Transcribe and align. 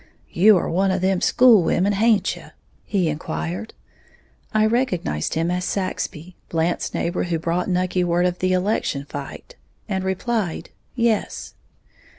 "You 0.31 0.57
are 0.57 0.67
one 0.67 0.89
of 0.89 1.01
them 1.01 1.21
school 1.21 1.61
women, 1.61 1.93
haint 1.93 2.35
you?" 2.35 2.45
he 2.85 3.07
inquired. 3.07 3.75
I 4.51 4.65
recognized 4.65 5.35
him 5.35 5.51
as 5.51 5.63
Saxby, 5.63 6.35
Blant's 6.49 6.91
neighbor 6.95 7.25
who 7.25 7.37
brought 7.37 7.69
Nucky 7.69 8.03
word 8.03 8.25
of 8.25 8.39
the 8.39 8.51
election 8.51 9.05
fight, 9.05 9.57
and 9.87 10.03
replied, 10.03 10.71
"Yes." 10.95 11.53